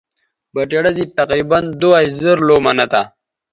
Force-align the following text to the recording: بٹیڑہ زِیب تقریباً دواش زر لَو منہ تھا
بٹیڑہ 0.53 0.91
زِیب 0.95 1.09
تقریباً 1.19 1.59
دواش 1.79 2.07
زر 2.21 2.37
لَو 2.47 2.57
منہ 2.65 2.85
تھا 2.91 3.01